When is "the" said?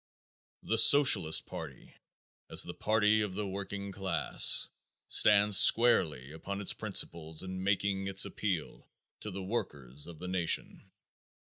0.63-0.79, 2.63-2.73, 3.35-3.45, 9.29-9.43, 10.17-10.27